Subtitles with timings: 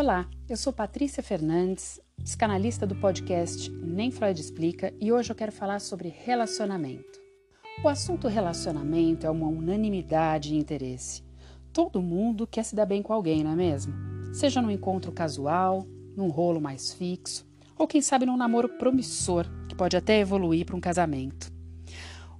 [0.00, 5.52] Olá, eu sou Patrícia Fernandes, psicanalista do podcast Nem Freud Explica, e hoje eu quero
[5.52, 7.20] falar sobre relacionamento.
[7.84, 11.22] O assunto relacionamento é uma unanimidade e interesse.
[11.70, 13.92] Todo mundo quer se dar bem com alguém, não é mesmo?
[14.32, 15.86] Seja num encontro casual,
[16.16, 20.76] num rolo mais fixo, ou quem sabe num namoro promissor, que pode até evoluir para
[20.76, 21.52] um casamento.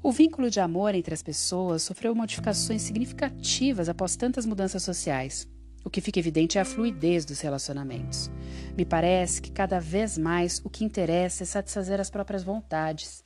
[0.02, 5.46] O vínculo de amor entre as pessoas sofreu modificações significativas após tantas mudanças sociais.
[5.84, 8.30] O que fica evidente é a fluidez dos relacionamentos.
[8.76, 13.24] Me parece que cada vez mais o que interessa é satisfazer as próprias vontades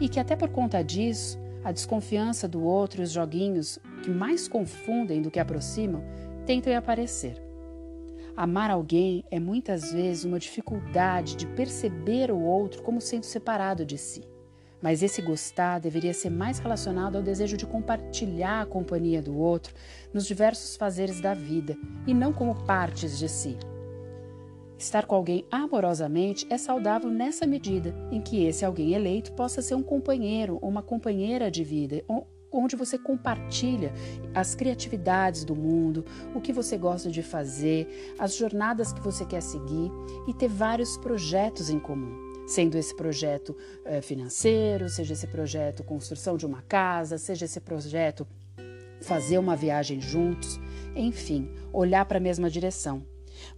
[0.00, 4.46] e que, até por conta disso, a desconfiança do outro e os joguinhos que mais
[4.46, 6.04] confundem do que aproximam
[6.44, 7.42] tentam aparecer.
[8.36, 13.96] Amar alguém é muitas vezes uma dificuldade de perceber o outro como sendo separado de
[13.96, 14.33] si.
[14.82, 19.74] Mas esse gostar deveria ser mais relacionado ao desejo de compartilhar a companhia do outro
[20.12, 21.76] nos diversos fazeres da vida
[22.06, 23.56] e não como partes de si.
[24.76, 29.74] Estar com alguém amorosamente é saudável nessa medida em que esse alguém eleito possa ser
[29.74, 32.04] um companheiro ou uma companheira de vida,
[32.52, 33.92] onde você compartilha
[34.34, 36.04] as criatividades do mundo,
[36.34, 39.90] o que você gosta de fazer, as jornadas que você quer seguir
[40.28, 46.36] e ter vários projetos em comum sendo esse projeto é, financeiro, seja esse projeto construção
[46.36, 48.26] de uma casa, seja esse projeto
[49.00, 50.58] fazer uma viagem juntos,
[50.94, 53.02] enfim, olhar para a mesma direção.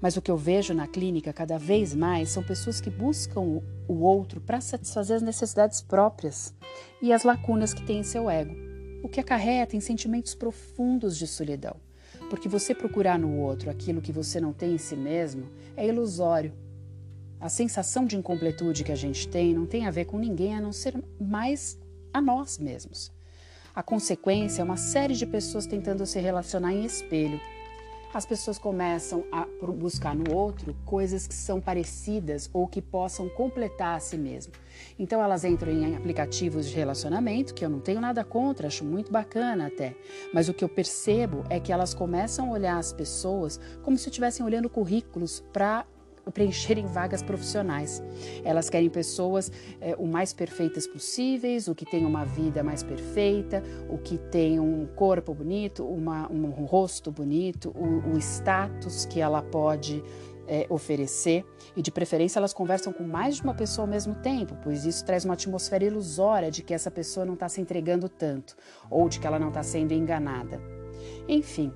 [0.00, 3.94] Mas o que eu vejo na clínica cada vez mais são pessoas que buscam o
[4.00, 6.54] outro para satisfazer as necessidades próprias
[7.00, 8.54] e as lacunas que tem em seu ego,
[9.02, 11.76] o que acarreta em sentimentos profundos de solidão.
[12.30, 16.52] Porque você procurar no outro aquilo que você não tem em si mesmo é ilusório
[17.40, 20.60] a sensação de incompletude que a gente tem não tem a ver com ninguém a
[20.60, 21.78] não ser mais
[22.12, 23.12] a nós mesmos.
[23.74, 27.38] A consequência é uma série de pessoas tentando se relacionar em espelho.
[28.14, 33.96] As pessoas começam a buscar no outro coisas que são parecidas ou que possam completar
[33.96, 34.54] a si mesmo.
[34.98, 39.12] Então elas entram em aplicativos de relacionamento, que eu não tenho nada contra, acho muito
[39.12, 39.94] bacana até.
[40.32, 44.08] Mas o que eu percebo é que elas começam a olhar as pessoas como se
[44.08, 45.84] estivessem olhando currículos para
[46.30, 48.02] preencherem vagas profissionais.
[48.44, 49.50] Elas querem pessoas
[49.80, 54.58] é, o mais perfeitas possíveis, o que tem uma vida mais perfeita, o que tem
[54.60, 60.02] um corpo bonito, uma, um rosto bonito, o, o status que ela pode
[60.48, 61.44] é, oferecer
[61.76, 65.04] e, de preferência, elas conversam com mais de uma pessoa ao mesmo tempo, pois isso
[65.04, 68.56] traz uma atmosfera ilusória de que essa pessoa não está se entregando tanto
[68.88, 70.60] ou de que ela não está sendo enganada.
[71.28, 71.72] Enfim,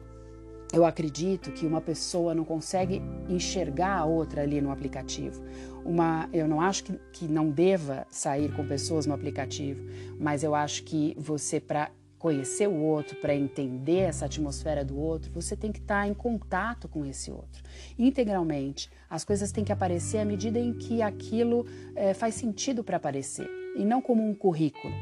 [0.72, 5.42] eu acredito que uma pessoa não consegue enxergar a outra ali no aplicativo.
[5.84, 9.82] Uma, eu não acho que, que não deva sair com pessoas no aplicativo,
[10.18, 15.32] mas eu acho que você, para conhecer o outro, para entender essa atmosfera do outro,
[15.32, 17.62] você tem que estar tá em contato com esse outro,
[17.98, 18.90] integralmente.
[19.08, 21.66] As coisas têm que aparecer à medida em que aquilo
[21.96, 24.92] é, faz sentido para aparecer, e não como um currículo.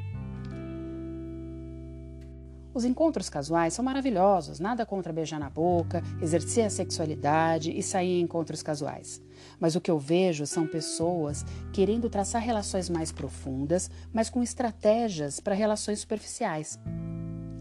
[2.78, 8.20] Os encontros casuais são maravilhosos, nada contra beijar na boca, exercer a sexualidade e sair
[8.20, 9.20] em encontros casuais.
[9.58, 15.40] Mas o que eu vejo são pessoas querendo traçar relações mais profundas, mas com estratégias
[15.40, 16.78] para relações superficiais.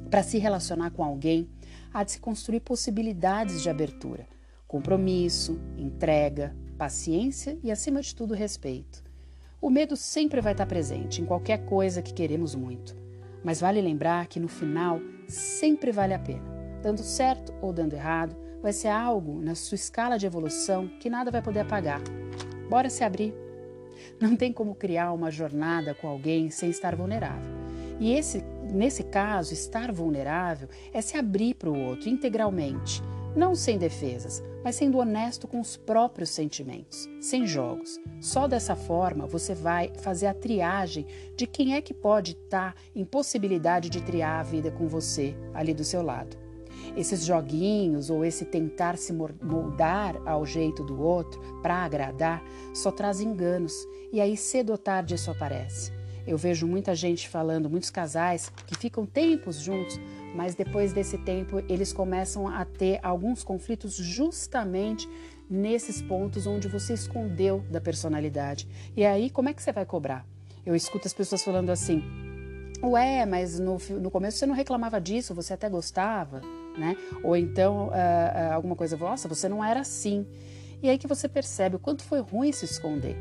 [0.08, 1.50] Para se relacionar com alguém,
[1.92, 4.28] há de se construir possibilidades de abertura,
[4.68, 9.04] compromisso, entrega, paciência e, acima de tudo, respeito.
[9.60, 13.07] O medo sempre vai estar presente em qualquer coisa que queremos muito.
[13.44, 16.44] Mas vale lembrar que no final sempre vale a pena.
[16.82, 21.32] Dando certo ou dando errado, vai ser algo na sua escala de evolução que nada
[21.32, 22.02] vai poder apagar.
[22.70, 23.34] Bora se abrir.
[24.20, 27.58] Não tem como criar uma jornada com alguém sem estar vulnerável.
[28.00, 33.02] E esse, nesse caso, estar vulnerável é se abrir para o outro integralmente,
[33.36, 38.00] não sem defesas, mas sendo honesto com os próprios sentimentos, sem jogos.
[38.20, 41.06] Só dessa forma você vai fazer a triagem
[41.36, 45.36] de quem é que pode estar tá em possibilidade de triar a vida com você
[45.54, 46.38] ali do seu lado.
[46.96, 52.44] Esses joguinhos ou esse tentar se moldar ao jeito do outro para agradar
[52.74, 53.74] só traz enganos
[54.12, 55.92] e aí cedo ou tarde isso aparece.
[56.28, 59.98] Eu vejo muita gente falando, muitos casais que ficam tempos juntos,
[60.38, 65.10] mas depois desse tempo eles começam a ter alguns conflitos justamente
[65.50, 68.68] nesses pontos onde você escondeu da personalidade.
[68.96, 70.28] E aí, como é que você vai cobrar?
[70.64, 72.04] Eu escuto as pessoas falando assim:
[72.84, 76.42] Ué, mas no, no começo você não reclamava disso, você até gostava,
[76.78, 76.96] né?
[77.24, 80.24] Ou então uh, uh, alguma coisa, nossa, você não era assim.
[80.84, 83.18] E aí que você percebe o quanto foi ruim se esconder.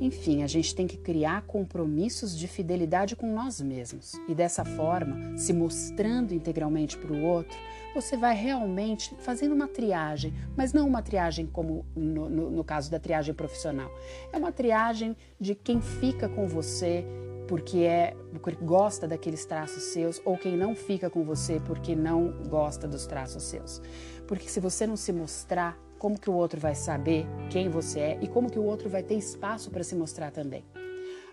[0.00, 4.14] Enfim, a gente tem que criar compromissos de fidelidade com nós mesmos.
[4.26, 7.56] E dessa forma, se mostrando integralmente para o outro,
[7.94, 12.90] você vai realmente fazendo uma triagem, mas não uma triagem como no, no, no caso
[12.90, 13.90] da triagem profissional.
[14.32, 17.04] É uma triagem de quem fica com você
[17.46, 22.30] porque é porque gosta daqueles traços seus ou quem não fica com você porque não
[22.48, 23.82] gosta dos traços seus.
[24.26, 28.18] Porque se você não se mostrar, como que o outro vai saber quem você é
[28.22, 30.64] e como que o outro vai ter espaço para se mostrar também?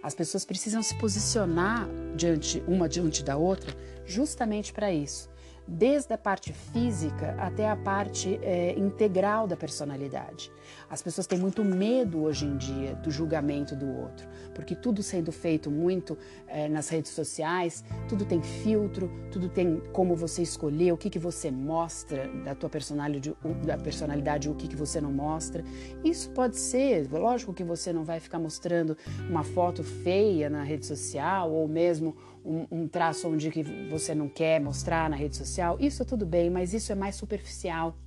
[0.04, 1.88] As pessoas precisam se posicionar
[2.18, 3.74] diante uma diante da outra
[4.06, 5.30] justamente para isso
[5.68, 10.52] desde a parte física até a parte é, integral da personalidade.
[10.90, 15.32] As pessoas têm muito medo hoje em dia do julgamento do outro, porque tudo sendo
[15.32, 16.18] feito muito
[16.48, 21.20] é, nas redes sociais, tudo tem filtro, tudo tem como você escolher, o que, que
[21.20, 23.36] você mostra da tua personalidade,
[23.66, 25.64] da personalidade, o que, que você não mostra.
[26.04, 28.98] Isso pode ser, lógico que você não vai ficar mostrando
[29.30, 32.16] uma foto feia na rede social ou mesmo
[32.48, 36.50] um, um traço onde que você não quer mostrar na rede social, isso tudo bem,
[36.50, 37.98] mas isso é mais superficial.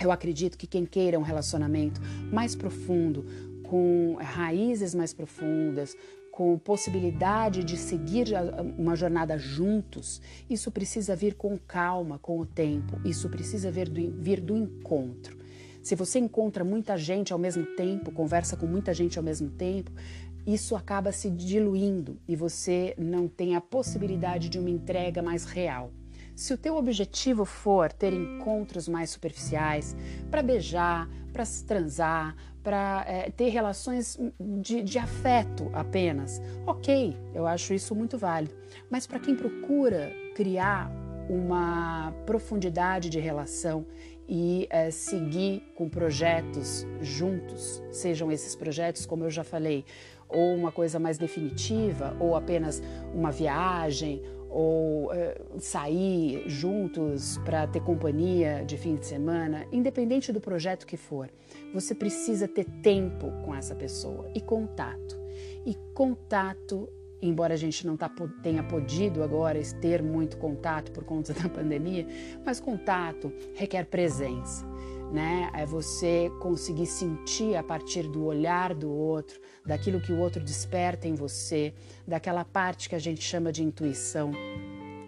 [0.00, 2.00] Eu acredito que quem queira um relacionamento
[2.32, 3.24] mais profundo,
[3.62, 5.96] com raízes mais profundas,
[6.30, 8.28] com possibilidade de seguir
[8.76, 14.12] uma jornada juntos, isso precisa vir com calma, com o tempo, isso precisa vir do,
[14.20, 15.36] vir do encontro.
[15.82, 19.90] Se você encontra muita gente ao mesmo tempo, conversa com muita gente ao mesmo tempo,
[20.48, 25.92] isso acaba se diluindo e você não tem a possibilidade de uma entrega mais real.
[26.34, 29.94] Se o teu objetivo for ter encontros mais superficiais,
[30.30, 34.18] para beijar, para se transar, para é, ter relações
[34.60, 38.54] de, de afeto apenas, ok, eu acho isso muito válido.
[38.88, 40.90] Mas para quem procura criar
[41.28, 43.86] uma profundidade de relação
[44.28, 49.84] e é, seguir com projetos juntos, sejam esses projetos, como eu já falei,
[50.28, 52.82] ou uma coisa mais definitiva, ou apenas
[53.14, 60.40] uma viagem, ou é, sair juntos para ter companhia de fim de semana, independente do
[60.40, 61.30] projeto que for,
[61.72, 65.18] você precisa ter tempo com essa pessoa e contato.
[65.66, 66.88] E contato
[67.20, 68.10] embora a gente não tá,
[68.42, 72.06] tenha podido agora ter muito contato por conta da pandemia,
[72.44, 74.66] mas contato requer presença.
[75.12, 75.50] Né?
[75.54, 81.08] É você conseguir sentir a partir do olhar do outro, daquilo que o outro desperta
[81.08, 81.72] em você,
[82.06, 84.30] daquela parte que a gente chama de intuição,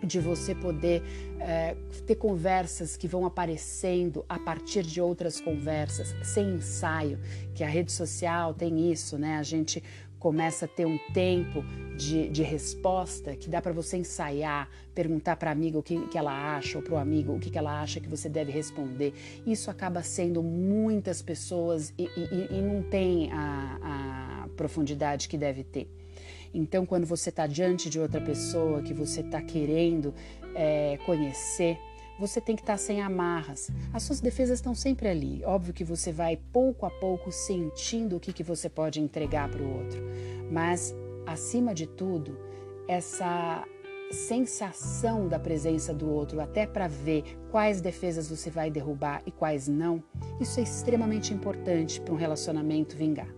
[0.02, 1.02] de você poder
[1.38, 1.76] é,
[2.06, 7.18] ter conversas que vão aparecendo a partir de outras conversas, sem ensaio,
[7.54, 9.36] que a rede social tem isso, né?
[9.36, 9.82] A gente
[10.20, 11.64] começa a ter um tempo
[11.96, 16.18] de, de resposta que dá para você ensaiar, perguntar para a amiga o que, que
[16.18, 19.14] ela acha, ou para o amigo o que, que ela acha que você deve responder.
[19.46, 25.64] Isso acaba sendo muitas pessoas e, e, e não tem a, a profundidade que deve
[25.64, 25.88] ter.
[26.52, 30.12] Então, quando você está diante de outra pessoa que você está querendo
[30.54, 31.78] é, conhecer,
[32.20, 33.70] você tem que estar tá sem amarras.
[33.94, 35.42] As suas defesas estão sempre ali.
[35.44, 39.62] Óbvio que você vai pouco a pouco sentindo o que, que você pode entregar para
[39.62, 40.02] o outro.
[40.52, 40.94] Mas,
[41.26, 42.38] acima de tudo,
[42.86, 43.64] essa
[44.12, 49.66] sensação da presença do outro, até para ver quais defesas você vai derrubar e quais
[49.66, 50.02] não,
[50.40, 53.28] isso é extremamente importante para um relacionamento vingar.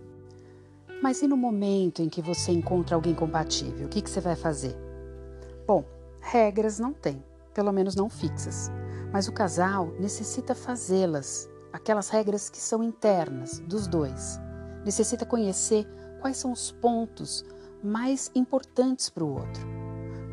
[1.01, 4.35] Mas e no momento em que você encontra alguém compatível, o que, que você vai
[4.35, 4.75] fazer?
[5.67, 5.85] Bom,
[6.19, 8.71] regras não tem pelo menos não fixas.
[9.11, 14.39] Mas o casal necessita fazê-las, aquelas regras que são internas dos dois.
[14.85, 15.87] Necessita conhecer
[16.19, 17.45] quais são os pontos
[17.83, 19.67] mais importantes para o outro.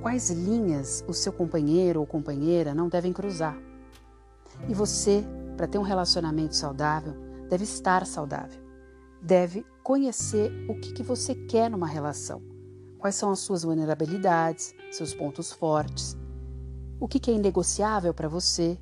[0.00, 3.56] Quais linhas o seu companheiro ou companheira não devem cruzar.
[4.68, 5.24] E você,
[5.56, 7.14] para ter um relacionamento saudável,
[7.48, 8.60] deve estar saudável.
[9.20, 12.42] Deve conhecer o que, que você quer numa relação.
[12.98, 16.16] Quais são as suas vulnerabilidades, seus pontos fortes,
[17.00, 18.78] o que é inegociável para você.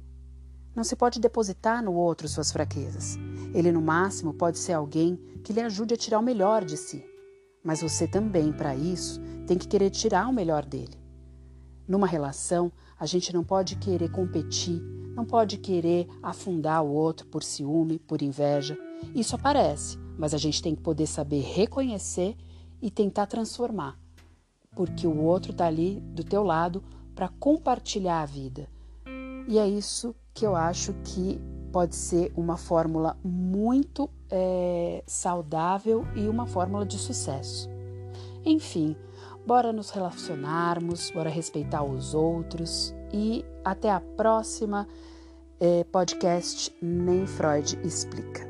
[0.74, 3.16] Não se pode depositar no outro suas fraquezas.
[3.54, 7.04] Ele, no máximo, pode ser alguém que lhe ajude a tirar o melhor de si.
[7.62, 10.98] Mas você também, para isso, tem que querer tirar o melhor dele.
[11.86, 14.82] Numa relação, a gente não pode querer competir,
[15.14, 18.76] não pode querer afundar o outro por ciúme, por inveja.
[19.14, 22.36] Isso aparece, mas a gente tem que poder saber reconhecer
[22.82, 23.98] e tentar transformar.
[24.74, 26.82] Porque o outro está ali do teu lado
[27.18, 28.68] para compartilhar a vida.
[29.48, 31.40] E é isso que eu acho que
[31.72, 37.68] pode ser uma fórmula muito é, saudável e uma fórmula de sucesso.
[38.44, 38.94] Enfim,
[39.44, 44.86] bora nos relacionarmos, bora respeitar os outros e até a próxima
[45.58, 48.47] é, podcast Nem Freud Explica.